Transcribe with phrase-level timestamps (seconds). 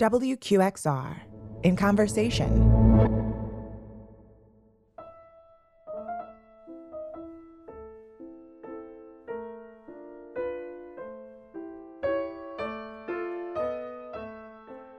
[0.00, 1.20] WQXR
[1.62, 2.50] in conversation.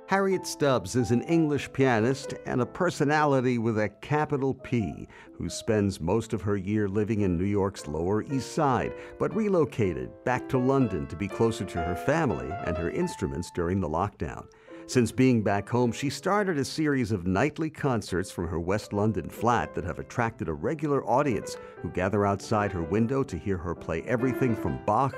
[0.08, 6.00] Harriet Stubbs is an English pianist and a personality with a capital P who spends
[6.00, 10.57] most of her year living in New York's Lower East Side, but relocated back to
[10.57, 14.46] London to be closer to her family and her instruments during the lockdown.
[14.88, 19.27] Since being back home, she started a series of nightly concerts from her West London
[19.27, 23.73] flat that have attracted a regular audience who gather outside her window to hear her
[23.73, 25.16] play everything from Bach,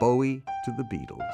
[0.00, 1.32] Bowie, to the Beatles.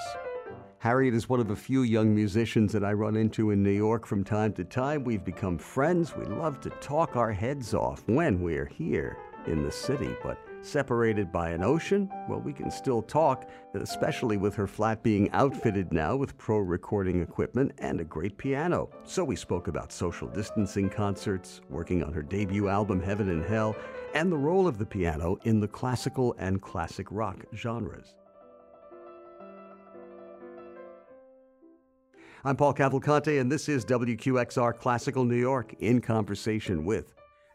[0.79, 4.07] Harriet is one of a few young musicians that I run into in New York
[4.07, 5.03] from time to time.
[5.03, 6.15] We've become friends.
[6.15, 9.17] We love to talk our heads off when we're here
[9.47, 14.55] in the city, but separated by an ocean, well, we can still talk, especially with
[14.55, 18.91] her flat being outfitted now with pro recording equipment and a great piano.
[19.05, 23.77] So we spoke about social distancing concerts, working on her debut album, Heaven and Hell,
[24.15, 28.17] and the role of the piano in the classical and classic rock genres.
[32.43, 37.13] I'm Paul Cavalconte, and this is WQXR Classical New York in conversation with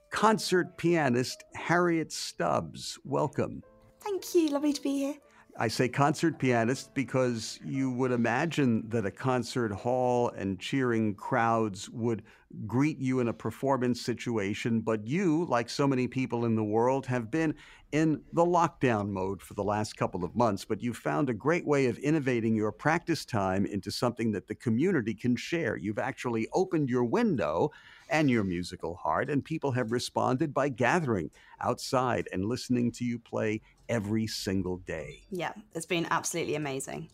[0.10, 2.98] concert pianist Harriet Stubbs.
[3.04, 3.64] Welcome.
[4.02, 4.50] Thank you.
[4.50, 5.16] Lovely to be here.
[5.58, 11.90] I say concert pianist because you would imagine that a concert hall and cheering crowds
[11.92, 12.24] would
[12.68, 17.06] greet you in a performance situation, but you, like so many people in the world,
[17.06, 17.56] have been
[17.94, 20.66] in the lockdown mode for the last couple of months.
[20.66, 24.56] But you've found a great way of innovating your practice time into something that the
[24.56, 25.78] community can share.
[25.78, 27.72] You've actually opened your window
[28.10, 33.20] and your musical heart, and people have responded by gathering outside and listening to you
[33.20, 35.24] play every single day.
[35.32, 37.10] Yeah, it's been absolutely amazing.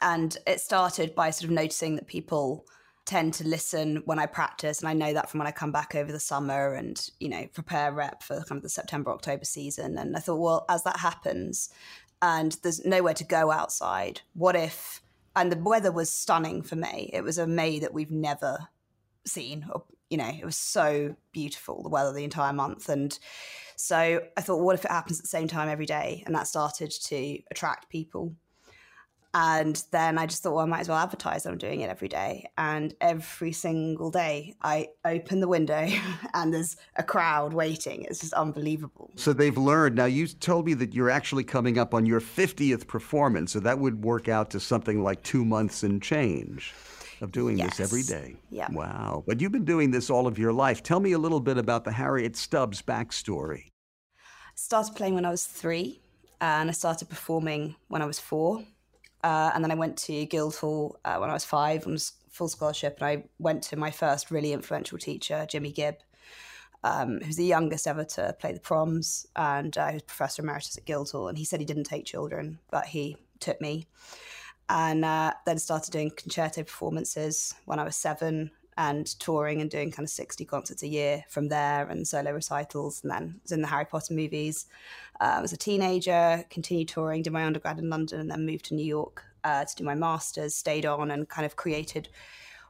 [0.00, 2.66] And it started by sort of noticing that people
[3.06, 5.94] tend to listen when I practice, and I know that from when I come back
[5.94, 9.98] over the summer and you know prepare rep for kind of the September October season.
[9.98, 11.70] And I thought, well, as that happens,
[12.22, 15.02] and there's nowhere to go outside, what if?
[15.36, 17.10] And the weather was stunning for May.
[17.12, 18.68] It was a May that we've never
[19.26, 19.66] seen.
[20.10, 23.18] You know, it was so beautiful the weather the entire month, and
[23.76, 26.22] so I thought, what if it happens at the same time every day?
[26.26, 28.34] And that started to attract people.
[29.36, 31.90] And then I just thought, well, I might as well advertise that I'm doing it
[31.90, 32.48] every day.
[32.56, 35.88] And every single day, I open the window
[36.34, 38.04] and there's a crowd waiting.
[38.04, 39.10] It's just unbelievable.
[39.16, 39.96] So they've learned.
[39.96, 43.50] Now, you told me that you're actually coming up on your 50th performance.
[43.52, 46.72] So that would work out to something like two months and change
[47.24, 47.78] of doing yes.
[47.78, 48.36] this every day.
[48.50, 48.68] Yeah.
[48.70, 49.24] Wow.
[49.26, 50.82] But you've been doing this all of your life.
[50.82, 53.72] Tell me a little bit about the Harriet Stubbs backstory.
[54.16, 56.00] I started playing when I was three,
[56.40, 58.64] and I started performing when I was four.
[59.24, 62.48] Uh, and then I went to Guildhall uh, when I was five and was full
[62.48, 62.98] scholarship.
[63.00, 65.96] And I went to my first really influential teacher, Jimmy Gibb,
[66.84, 70.76] um, who's the youngest ever to play the proms, and uh, he was professor emeritus
[70.76, 71.28] at Guildhall.
[71.28, 73.86] And he said he didn't take children, but he took me.
[74.68, 79.90] And uh, then started doing concerto performances when I was seven and touring and doing
[79.90, 83.02] kind of 60 concerts a year from there and solo recitals.
[83.02, 84.66] And then was in the Harry Potter movies.
[85.20, 88.66] Uh, I was a teenager, continued touring, did my undergrad in London, and then moved
[88.66, 92.08] to New York uh, to do my master's, stayed on and kind of created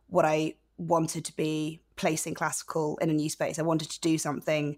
[0.09, 3.59] what I wanted to be placing classical in a new space.
[3.59, 4.77] I wanted to do something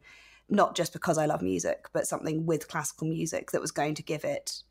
[0.48, 4.03] not just because I love music, but something with classical music that was going to
[4.03, 4.62] give it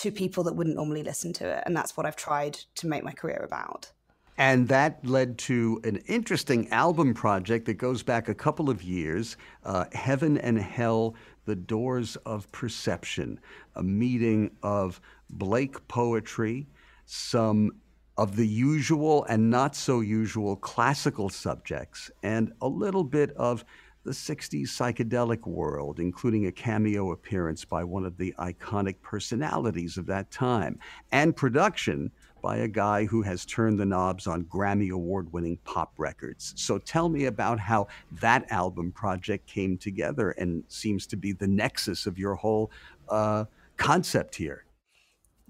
[0.00, 1.62] to people that wouldn't normally listen to it.
[1.66, 3.90] And that's what I've tried to make my career about.
[4.36, 9.36] And that led to an interesting album project that goes back a couple of years
[9.64, 13.38] uh, Heaven and Hell The Doors of Perception,
[13.76, 15.00] a meeting of
[15.30, 16.66] Blake poetry,
[17.06, 17.70] some
[18.16, 23.64] of the usual and not so usual classical subjects, and a little bit of
[24.04, 30.06] the 60s psychedelic world, including a cameo appearance by one of the iconic personalities of
[30.06, 30.78] that time,
[31.10, 32.10] and production
[32.42, 36.52] by a guy who has turned the knobs on Grammy award winning pop records.
[36.56, 37.86] So tell me about how
[38.20, 42.70] that album project came together and seems to be the nexus of your whole
[43.08, 43.46] uh,
[43.78, 44.66] concept here.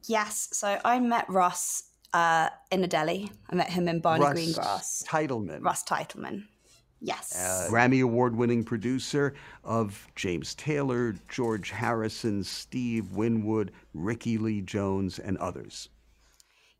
[0.05, 0.50] Yes.
[0.52, 1.82] So I met Russ
[2.12, 3.29] uh, in a deli.
[3.50, 5.05] I met him in Barney Russ Greengrass.
[5.05, 5.64] Titelman.
[5.64, 6.44] Russ Titelman.
[7.05, 7.37] Yes.
[7.37, 15.19] Uh, Grammy Award winning producer of James Taylor, George Harrison, Steve Winwood, Rickie Lee Jones,
[15.19, 15.91] and others.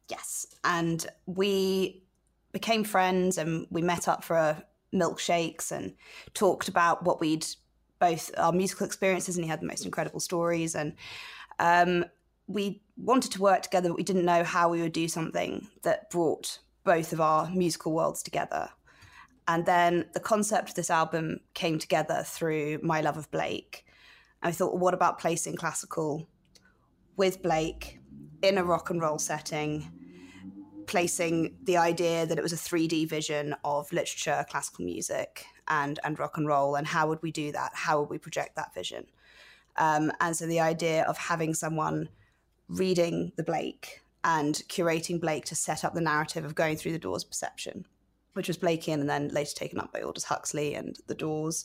[0.09, 0.47] Yes.
[0.65, 2.05] And we
[2.53, 4.62] became friends and we met up for
[4.94, 5.93] milkshakes and
[6.32, 7.47] talked about what we'd
[7.99, 10.94] both our musical experiences and he had the most incredible stories and
[11.59, 12.05] um,
[12.47, 16.11] we wanted to work together, but we didn't know how we would do something that
[16.11, 18.71] brought both of our musical worlds together.
[19.46, 23.85] And then the concept of this album came together through my love of Blake.
[24.43, 26.26] I thought, well, what about placing classical
[27.17, 28.00] with Blake
[28.43, 29.91] in a rock and roll setting,
[30.87, 36.19] placing the idea that it was a 3D vision of literature, classical music, and, and
[36.19, 36.75] rock and roll?
[36.75, 37.73] And how would we do that?
[37.75, 39.06] How would we project that vision?
[39.76, 42.08] Um, and so the idea of having someone
[42.69, 46.99] reading the Blake and curating Blake to set up the narrative of going through the
[46.99, 47.87] doors perception,
[48.34, 51.64] which was Blakean and then later taken up by Aldous Huxley and the Doors.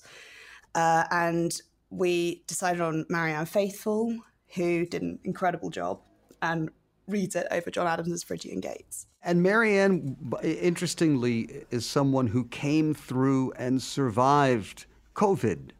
[0.75, 4.17] Uh, and we decided on Marianne Faithfull,
[4.55, 6.01] who did an incredible job
[6.41, 6.69] and
[7.07, 9.07] reads it over John Adams' Phrygian Gates.
[9.23, 15.71] And Marianne, interestingly, is someone who came through and survived COVID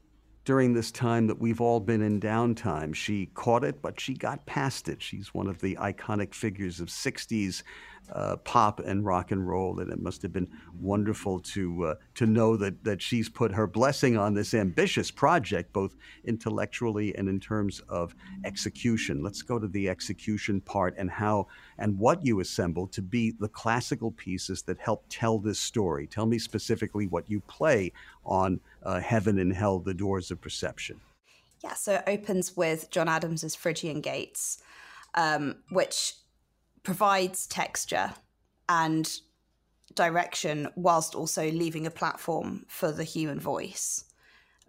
[0.50, 2.96] during this time that we've all been in downtime.
[2.96, 5.00] She caught it, but she got past it.
[5.00, 7.62] She's one of the iconic figures of 60s
[8.12, 12.26] uh, pop and rock and roll, and it must have been wonderful to uh, to
[12.26, 17.40] know that that she's put her blessing on this ambitious project, both intellectually and in
[17.40, 19.22] terms of execution.
[19.22, 21.46] Let's go to the execution part and how
[21.80, 26.06] and what you assembled to be the classical pieces that help tell this story.
[26.06, 27.92] Tell me specifically what you play
[28.26, 31.00] on uh, Heaven and Hell: The Doors of Perception.
[31.64, 34.62] Yeah, so it opens with John Adams's Phrygian Gates,
[35.16, 36.14] um, which
[36.84, 38.14] provides texture
[38.70, 39.20] and
[39.96, 44.06] direction whilst also leaving a platform for the human voice.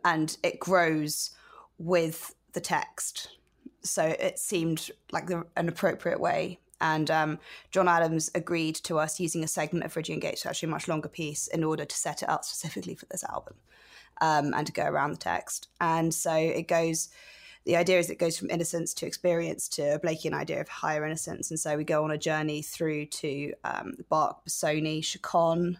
[0.04, 1.30] And it grows
[1.78, 3.28] with the text.
[3.82, 6.58] So it seemed like the, an appropriate way.
[6.80, 7.38] And um,
[7.70, 11.08] John Adams agreed to us using a segment of Phrygian Gates, actually a much longer
[11.08, 13.54] piece, in order to set it up specifically for this album
[14.20, 15.68] um, and to go around the text.
[15.80, 17.08] And so it goes
[17.66, 21.04] the idea is it goes from innocence to experience to a Blakean idea of higher
[21.04, 21.50] innocence.
[21.50, 25.78] And so we go on a journey through to um, Bach, Busoni, Chaconne,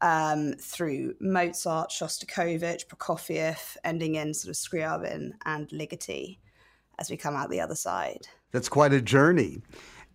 [0.00, 6.38] um, through Mozart, Shostakovich, Prokofiev, ending in sort of Scriabin and Ligeti
[6.98, 8.28] as we come out the other side.
[8.52, 9.62] That's quite a journey.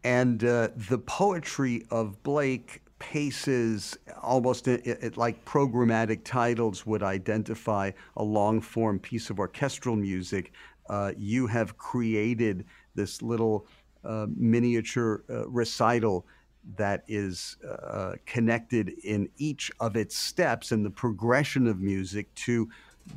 [0.07, 7.91] And uh, the poetry of Blake paces almost it, it, like programmatic titles would identify
[8.15, 10.53] a long form piece of orchestral music.
[10.89, 12.63] Uh, you have created
[12.95, 13.67] this little
[14.05, 16.25] uh, miniature uh, recital
[16.77, 22.69] that is uh, connected in each of its steps and the progression of music to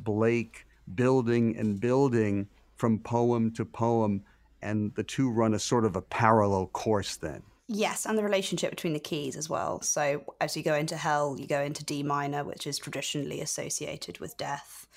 [0.03, 4.21] Blake building and building from poem to poem,
[4.61, 7.43] and the two run a sort of a parallel course then.
[7.67, 9.81] Yes, and the relationship between the keys as well.
[9.81, 14.19] So as you go into hell, you go into D minor, which is traditionally associated
[14.19, 14.87] with death.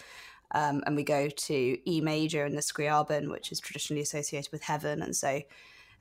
[0.52, 4.62] Um, and we go to E major and the Scriabin, which is traditionally associated with
[4.62, 5.02] heaven.
[5.02, 5.40] And so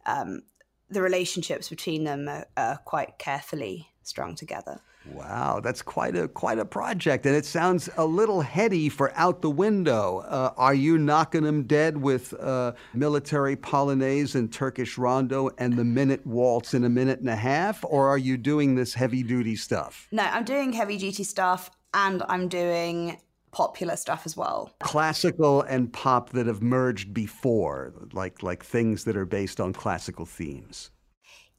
[0.05, 0.41] um,
[0.89, 4.81] the relationships between them are, are quite carefully strung together.
[5.05, 9.41] Wow, that's quite a quite a project, and it sounds a little heady for out
[9.41, 10.19] the window.
[10.19, 15.83] Uh, are you knocking them dead with uh, military polonaise and Turkish rondo and the
[15.83, 19.57] minute waltz in a minute and a half, or are you doing this heavy duty
[19.57, 20.07] stuff?
[20.11, 23.17] No, I'm doing heavy duty stuff, and I'm doing
[23.51, 24.73] popular stuff as well.
[24.79, 30.25] Classical and pop that have merged before, like like things that are based on classical
[30.25, 30.91] themes.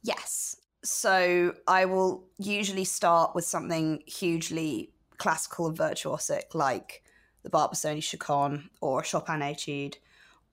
[0.03, 0.54] Yes.
[0.85, 7.01] So I will usually start with something hugely classical and virtuosic, like
[7.41, 9.97] the Bach Busoni Chaconne or Chopin Etude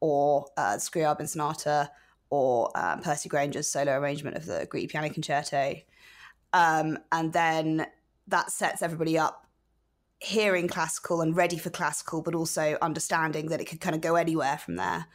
[0.00, 1.90] or uh, Scriabin Sonata
[2.30, 5.74] or um, Percy Grainger's solo arrangement of the Grieg Piano Concerto.
[6.54, 7.86] Um, and then
[8.28, 9.46] that sets everybody up
[10.18, 14.14] hearing classical and ready for classical, but also understanding that it could kind of go
[14.14, 15.08] anywhere from there.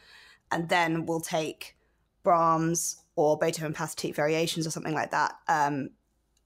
[0.52, 1.76] And then we'll take
[2.22, 5.90] Brahms or Beethoven Pathetique variations or something like that, um,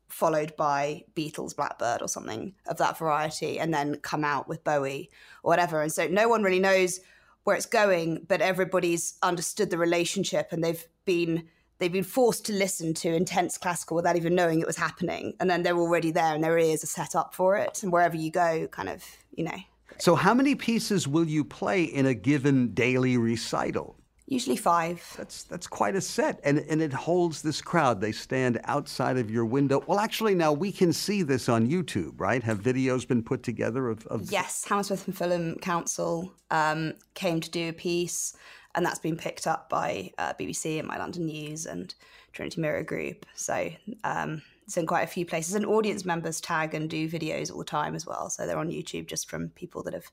[0.08, 5.10] followed by Beatles Blackbird or something of that variety, and then come out with Bowie
[5.42, 5.82] or whatever.
[5.82, 7.00] And so no one really knows
[7.44, 11.46] where it's going, but everybody's understood the relationship and they've been
[11.78, 15.34] they've been forced to listen to intense classical without even knowing it was happening.
[15.40, 17.82] And then they're already there and their ears are set up for it.
[17.82, 19.58] And wherever you go, kind of, you know.
[19.98, 23.98] So, how many pieces will you play in a given daily recital?
[24.32, 25.14] Usually five.
[25.18, 28.00] That's that's quite a set, and and it holds this crowd.
[28.00, 29.84] They stand outside of your window.
[29.86, 32.42] Well, actually, now we can see this on YouTube, right?
[32.42, 34.06] Have videos been put together of?
[34.06, 34.32] of...
[34.32, 38.34] Yes, Hammersmith and Fulham Council um, came to do a piece
[38.74, 41.94] and that's been picked up by uh, BBC and My London News and
[42.32, 43.26] Trinity Mirror Group.
[43.34, 43.70] So
[44.04, 47.58] um, it's in quite a few places, and audience members tag and do videos all
[47.58, 48.30] the time as well.
[48.30, 50.10] So they're on YouTube just from people that have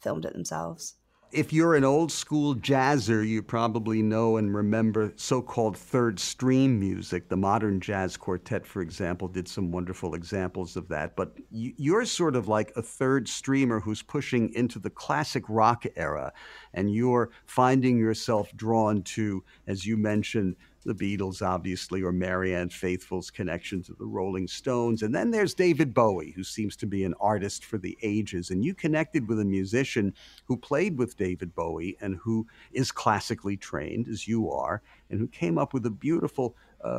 [0.00, 0.94] filmed it themselves.
[1.32, 6.78] If you're an old school jazzer, you probably know and remember so called third stream
[6.78, 7.28] music.
[7.28, 11.16] The modern jazz quartet, for example, did some wonderful examples of that.
[11.16, 16.32] But you're sort of like a third streamer who's pushing into the classic rock era,
[16.72, 20.54] and you're finding yourself drawn to, as you mentioned,
[20.86, 25.02] the Beatles, obviously, or Marianne Faithfull's connection to the Rolling Stones.
[25.02, 28.50] And then there's David Bowie, who seems to be an artist for the ages.
[28.50, 30.14] And you connected with a musician
[30.44, 35.28] who played with David Bowie and who is classically trained, as you are, and who
[35.28, 36.56] came up with a beautiful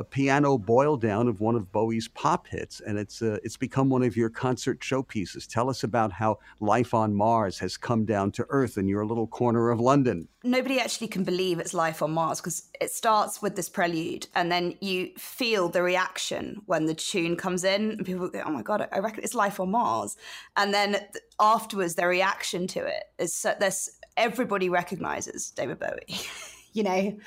[0.09, 4.03] piano boil down of one of Bowie's pop hits, and it's uh, it's become one
[4.03, 5.47] of your concert showpieces.
[5.47, 9.27] Tell us about how life on Mars has come down to Earth in your little
[9.27, 10.27] corner of London.
[10.43, 14.51] Nobody actually can believe it's life on Mars because it starts with this prelude, and
[14.51, 18.61] then you feel the reaction when the tune comes in, and people go, "Oh my
[18.61, 20.15] god, I reckon it's life on Mars,"
[20.55, 20.97] and then
[21.39, 26.19] afterwards, their reaction to it is so, there's everybody recognizes David Bowie,
[26.73, 27.17] you know.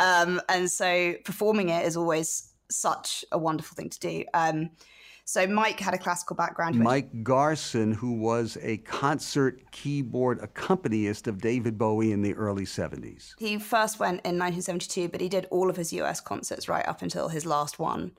[0.00, 4.24] Um, and so performing it is always such a wonderful thing to do.
[4.34, 4.70] Um,
[5.28, 6.76] so Mike had a classical background.
[6.76, 13.34] Mike Garson, who was a concert keyboard accompanist of David Bowie in the early 70s.
[13.38, 17.02] He first went in 1972, but he did all of his US concerts right up
[17.02, 18.12] until his last one.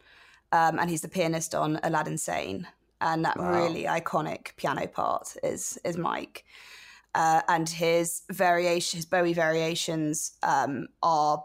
[0.51, 2.67] Um, and he's the pianist on Aladdin Sane.
[3.01, 3.53] And that wow.
[3.53, 6.45] really iconic piano part is is Mike.
[7.15, 11.43] Uh, and his variation, his Bowie variations um, are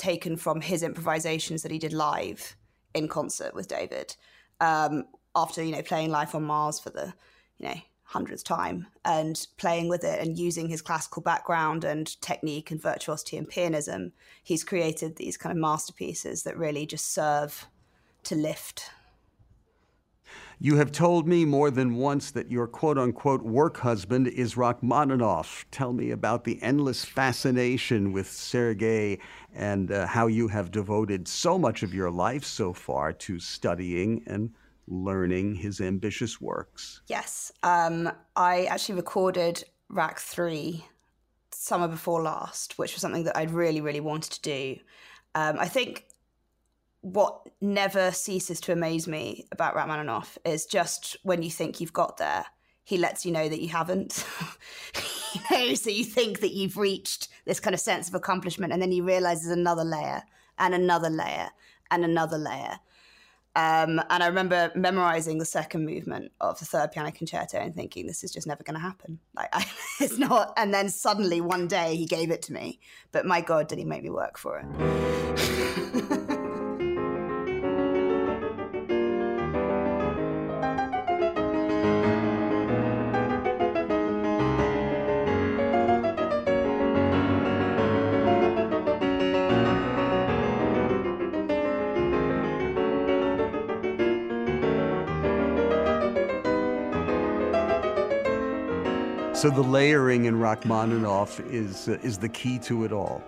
[0.00, 2.56] taken from his improvisations that he did live
[2.94, 4.16] in concert with David
[4.60, 5.04] um,
[5.36, 7.12] after you know playing Life on Mars for the
[7.58, 12.72] you know hundredth time and playing with it and using his classical background and technique
[12.72, 14.10] and virtuosity and pianism,
[14.42, 17.68] he's created these kind of masterpieces that really just serve
[18.24, 18.90] to lift
[20.62, 25.64] you have told me more than once that your quote unquote work husband is Rachmaninoff.
[25.70, 29.18] Tell me about the endless fascination with Sergei
[29.54, 34.22] and uh, how you have devoted so much of your life so far to studying
[34.26, 34.50] and
[34.86, 37.00] learning his ambitious works.
[37.06, 37.52] Yes.
[37.62, 40.84] Um, I actually recorded Rach 3
[41.52, 44.76] summer before last, which was something that I'd really, really wanted to do.
[45.34, 46.04] Um, I think
[47.02, 52.18] what never ceases to amaze me about Rachmaninoff is just when you think you've got
[52.18, 52.44] there,
[52.84, 54.24] he lets you know that you haven't.
[55.34, 58.82] you know, so you think that you've reached this kind of sense of accomplishment, and
[58.82, 60.22] then you realize there's another layer
[60.58, 61.50] and another layer
[61.90, 62.78] and another layer.
[63.56, 68.06] Um, and I remember memorizing the second movement of the third piano concerto and thinking,
[68.06, 69.18] this is just never going to happen.
[69.34, 69.66] Like, I,
[70.00, 70.52] it's not.
[70.56, 72.78] And then suddenly one day he gave it to me.
[73.10, 76.26] But my God, did he make me work for it?
[99.40, 103.24] So the layering in Rachmaninoff is uh, is the key to it all.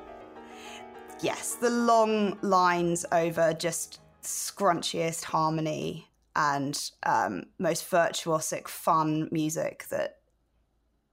[1.22, 10.18] Yes, the long lines over just scrunchiest harmony and um, most virtuosic, fun music that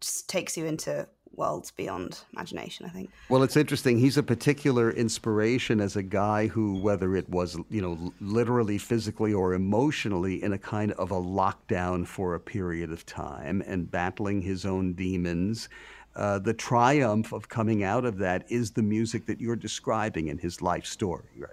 [0.01, 1.07] just takes you into
[1.39, 3.09] worlds beyond imagination, I think.
[3.29, 3.97] Well, it's interesting.
[3.97, 9.33] He's a particular inspiration as a guy who, whether it was, you know, literally, physically,
[9.33, 14.41] or emotionally, in a kind of a lockdown for a period of time and battling
[14.41, 15.69] his own demons.
[16.15, 20.37] Uh, the triumph of coming out of that is the music that you're describing in
[20.37, 21.51] his life story, right?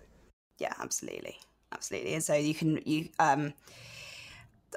[0.58, 1.38] Yeah, absolutely,
[1.72, 2.14] absolutely.
[2.14, 3.54] And so you can you um,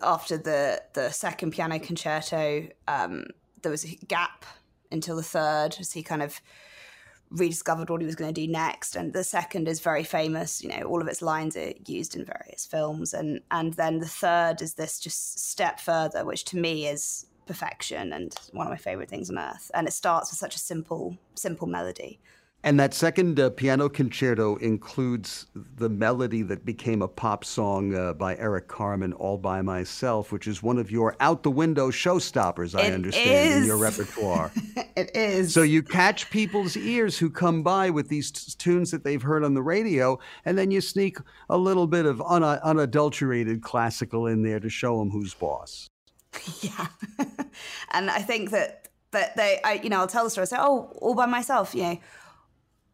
[0.04, 3.26] after the the second piano concerto, um,
[3.62, 4.46] there was a gap
[4.92, 6.42] until the third as he kind of
[7.32, 8.96] rediscovered what he was going to do next.
[8.96, 10.64] And the second is very famous.
[10.64, 13.14] You know, all of its lines are used in various films.
[13.14, 18.14] And and then the third is this just step further, which to me is perfection
[18.14, 19.72] and one of my favorite things on earth.
[19.74, 22.20] And it starts with such a simple simple melody.
[22.62, 28.14] And that second uh, piano concerto includes the melody that became a pop song uh,
[28.14, 32.78] by Eric Carmen, All by Myself, which is one of your out the window showstoppers,
[32.78, 33.58] I it understand, is.
[33.62, 34.52] in your repertoire.
[34.98, 35.54] it is.
[35.54, 39.46] So you catch people's ears who come by with these t- tunes that they've heard
[39.46, 41.18] on the radio, and then you sneak
[41.50, 45.88] a little bit of un- unadulterated classical in there to show them who's boss.
[46.62, 46.88] Yeah.
[47.92, 50.58] and I think that, that they, I, you know, I'll tell the story, I say,
[50.60, 52.00] oh, all by myself, you know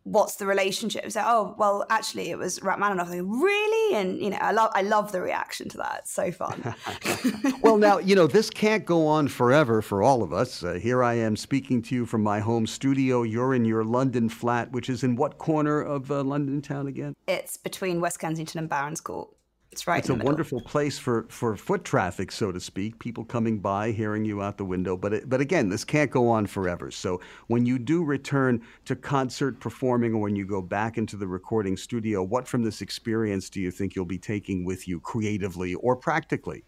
[0.06, 1.12] what's the relationship?
[1.12, 3.10] Say, oh, well, actually, it was Rachmaninoff.
[3.10, 3.96] Like, really?
[3.96, 6.02] And you know, I love, I love the reaction to that.
[6.02, 6.76] It's so fun.
[7.62, 10.64] well, now you know this can't go on forever for all of us.
[10.64, 13.24] Uh, here I am speaking to you from my home studio.
[13.24, 17.16] You're in your London flat, which is in what corner of uh, London town again?
[17.28, 19.30] It's between West Kensington and Barons Court.
[19.76, 20.00] It's right.
[20.00, 22.98] It's a wonderful place for, for foot traffic, so to speak.
[22.98, 24.96] People coming by, hearing you out the window.
[24.96, 26.92] But it, but again, this can't go on forever.
[26.92, 31.28] So when you do return to concert performing, or when you go back into the
[31.28, 35.76] recording studio, what from this experience do you think you'll be taking with you creatively
[35.76, 36.64] or practically?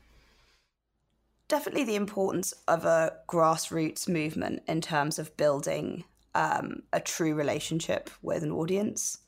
[1.48, 6.04] Definitely the importance of a grassroots movement in terms of building
[6.36, 9.20] um, a true relationship with an audience.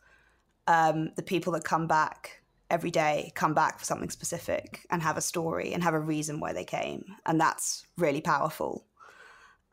[0.68, 2.39] Um, the people that come back
[2.70, 6.40] every day come back for something specific and have a story and have a reason
[6.40, 7.04] why they came.
[7.26, 8.86] And that's really powerful.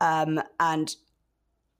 [0.01, 0.95] Um, and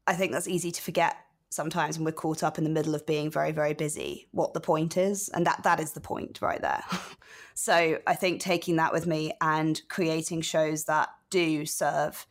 [0.05, 1.17] I think that's easy to forget
[1.50, 4.59] sometimes when we're caught up in the middle of being very, very busy, what the
[4.59, 5.29] point is.
[5.29, 6.83] And that that is the point right there.
[7.53, 12.25] so I think taking that with me and creating shows that do serve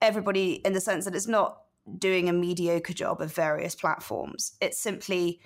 [0.00, 1.62] everybody in the sense that it's not
[1.98, 4.52] doing a mediocre job of various platforms.
[4.60, 5.40] It's simply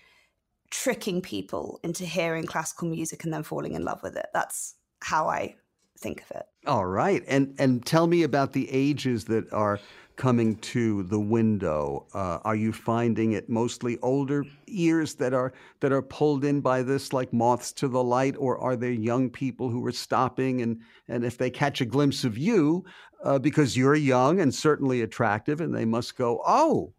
[0.71, 4.27] tricking people into hearing classical music and then falling in love with it.
[4.33, 5.57] That's how I
[5.99, 6.47] think of it.
[6.67, 9.81] All right, and and tell me about the ages that are
[10.17, 12.07] coming to the window.
[12.13, 16.83] Uh, are you finding it mostly older ears that are that are pulled in by
[16.83, 20.81] this, like moths to the light, or are there young people who are stopping and
[21.09, 22.85] and if they catch a glimpse of you,
[23.25, 26.93] uh, because you're young and certainly attractive, and they must go, oh,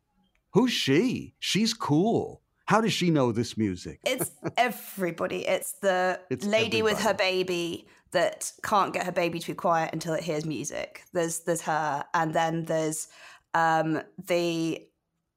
[0.53, 1.35] who's she?
[1.39, 2.40] She's cool.
[2.71, 3.99] How does she know this music?
[4.05, 5.45] It's everybody.
[5.45, 6.81] It's the it's lady everybody.
[6.83, 11.03] with her baby that can't get her baby to be quiet until it hears music.
[11.11, 13.09] There's there's her, and then there's
[13.53, 14.87] um, the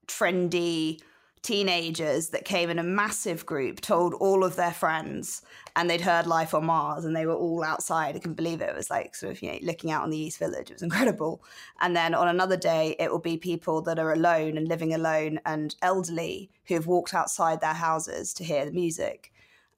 [0.07, 1.01] trendy
[1.45, 5.43] teenagers that came in a massive group, told all of their friends,
[5.77, 8.17] and they'd heard Life on Mars, and they were all outside.
[8.17, 8.71] I couldn't believe it.
[8.71, 10.71] It was like sort of you know looking out on the East Village.
[10.71, 11.45] It was incredible.
[11.81, 15.39] And then on another day, it will be people that are alone and living alone
[15.45, 19.31] and elderly who have walked outside their houses to hear the music.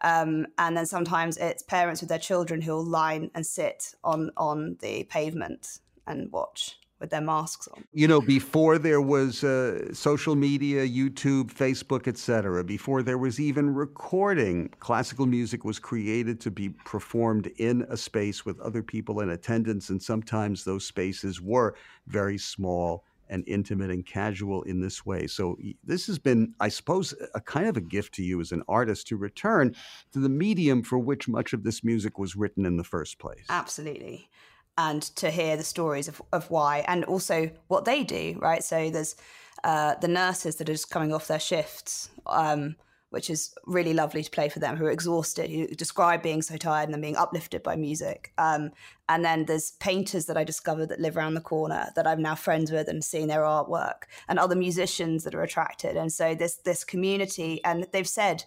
[0.02, 4.30] Um, and then sometimes it's parents with their children who will line and sit on
[4.36, 7.84] on the pavement and watch with their masks on.
[7.92, 13.74] You know, before there was uh, social media, YouTube, Facebook, etc., before there was even
[13.74, 19.30] recording, classical music was created to be performed in a space with other people in
[19.30, 21.74] attendance, and sometimes those spaces were
[22.06, 25.26] very small and intimate and casual in this way.
[25.26, 28.62] So this has been, I suppose, a kind of a gift to you as an
[28.68, 29.74] artist to return
[30.12, 33.44] to the medium for which much of this music was written in the first place.
[33.48, 34.28] Absolutely
[34.78, 38.62] and to hear the stories of, of why and also what they do, right?
[38.62, 39.16] So there's
[39.64, 42.76] uh, the nurses that are just coming off their shifts, um,
[43.10, 46.56] which is really lovely to play for them, who are exhausted, who describe being so
[46.56, 48.32] tired and then being uplifted by music.
[48.36, 48.72] Um,
[49.08, 52.34] and then there's painters that I discovered that live around the corner that I'm now
[52.34, 55.96] friends with and seeing their artwork, and other musicians that are attracted.
[55.96, 58.44] And so this this community, and they've said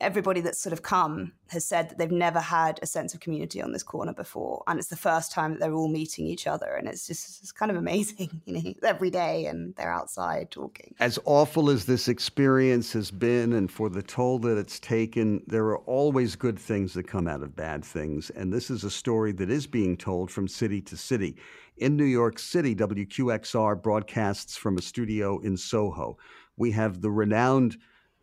[0.00, 3.62] everybody that's sort of come has said that they've never had a sense of community
[3.62, 6.74] on this corner before and it's the first time that they're all meeting each other
[6.74, 10.94] and it's just it's kind of amazing you know every day and they're outside talking.
[10.98, 15.66] As awful as this experience has been and for the toll that it's taken there
[15.66, 19.32] are always good things that come out of bad things and this is a story
[19.32, 21.36] that is being told from city to city.
[21.76, 26.18] In New York City WQXR broadcasts from a studio in Soho.
[26.56, 27.76] We have the renowned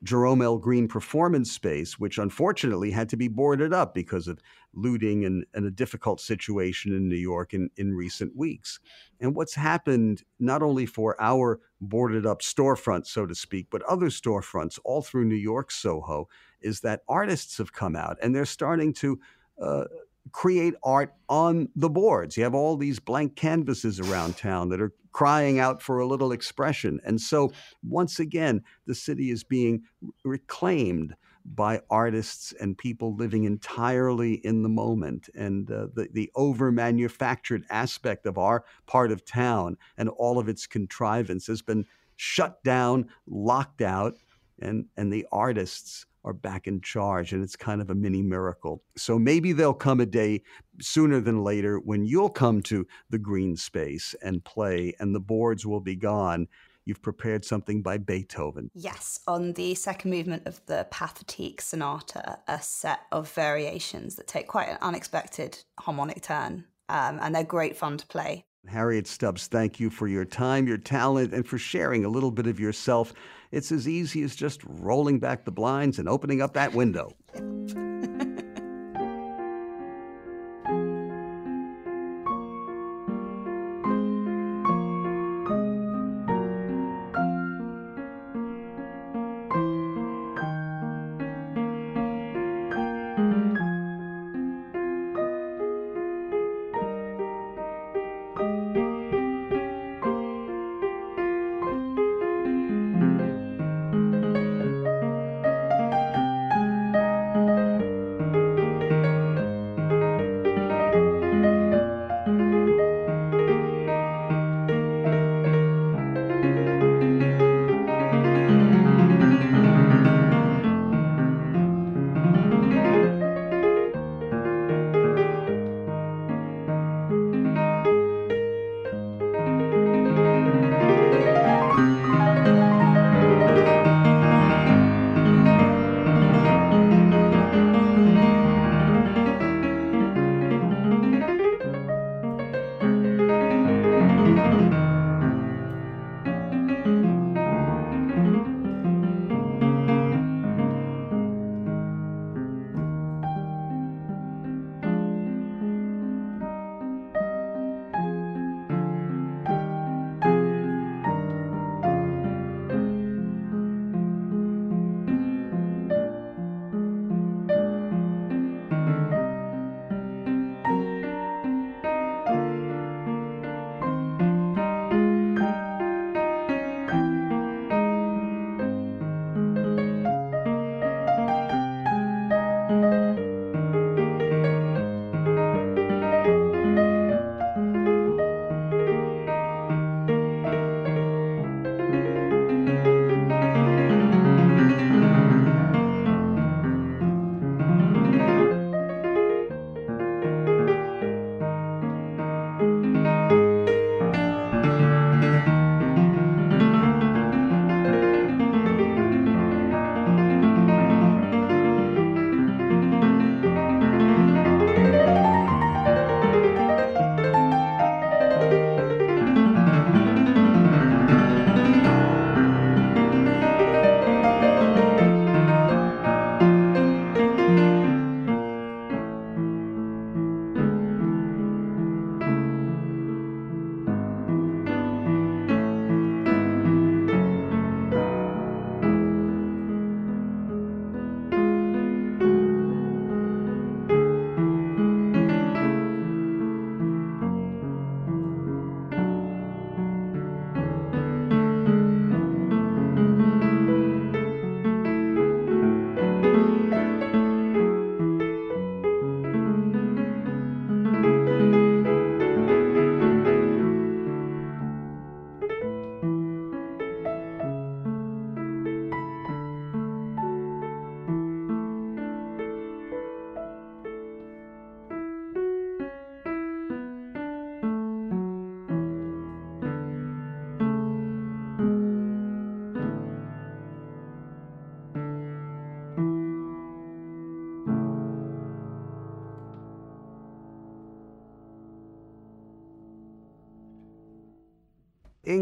[0.03, 0.57] Jerome L.
[0.57, 4.39] Green performance space, which unfortunately had to be boarded up because of
[4.73, 8.79] looting and, and, a difficult situation in New York in, in recent weeks.
[9.19, 14.07] And what's happened, not only for our boarded up storefront, so to speak, but other
[14.07, 16.27] storefronts all through New York, Soho,
[16.61, 19.19] is that artists have come out and they're starting to.
[19.61, 19.85] Uh,
[20.31, 22.37] create art on the boards.
[22.37, 26.31] You have all these blank canvases around town that are crying out for a little
[26.31, 26.99] expression.
[27.05, 27.51] And so,
[27.83, 29.83] once again, the city is being
[30.23, 35.29] reclaimed by artists and people living entirely in the moment.
[35.35, 40.47] And uh, the, the over manufactured aspect of our part of town and all of
[40.47, 44.15] its contrivance has been shut down, locked out,
[44.61, 48.83] and, and the artists are back in charge, and it's kind of a mini miracle.
[48.97, 50.43] So maybe there'll come a day
[50.79, 55.65] sooner than later when you'll come to the green space and play, and the boards
[55.65, 56.47] will be gone.
[56.85, 58.71] You've prepared something by Beethoven.
[58.73, 64.47] Yes, on the second movement of the Pathetique Sonata, a set of variations that take
[64.47, 68.45] quite an unexpected harmonic turn, um, and they're great fun to play.
[68.67, 72.47] Harriet Stubbs, thank you for your time, your talent, and for sharing a little bit
[72.47, 73.13] of yourself.
[73.51, 77.11] It's as easy as just rolling back the blinds and opening up that window.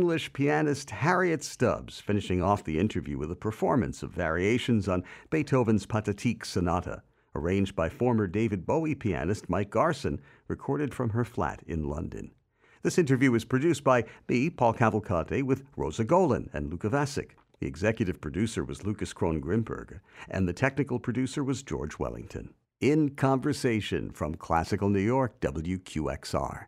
[0.10, 5.86] English pianist Harriet Stubbs, finishing off the interview with a performance of variations on Beethoven's
[5.86, 7.04] Pathetique Sonata,
[7.36, 12.32] arranged by former David Bowie pianist Mike Garson, recorded from her flat in London.
[12.82, 17.34] This interview was produced by me, Paul Cavalconte, with Rosa Golan and Luca Vasic.
[17.60, 22.56] The executive producer was Lucas Krohn Grimberg, and the technical producer was George Wellington.
[22.82, 26.66] In Conversation from Classical New York, WQXR.